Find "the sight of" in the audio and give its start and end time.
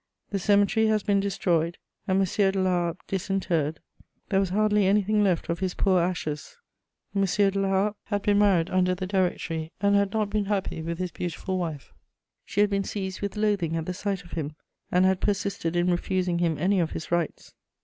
13.85-14.31